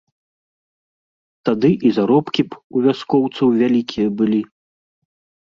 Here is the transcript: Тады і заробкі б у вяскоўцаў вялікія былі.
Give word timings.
Тады 1.49 1.71
і 1.89 1.91
заробкі 1.97 2.41
б 2.49 2.59
у 2.79 2.83
вяскоўцаў 2.87 3.47
вялікія 3.61 4.07
былі. 4.25 4.41